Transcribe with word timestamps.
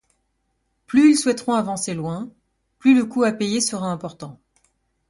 Plus 0.87 1.11
ils 1.11 1.15
souhaiteront 1.15 1.53
avancer 1.53 1.93
loin, 1.93 2.31
plus 2.79 2.95
le 2.97 3.05
coût 3.05 3.21
à 3.21 3.31
payer 3.33 3.61
sera 3.61 3.85
important. 3.85 4.39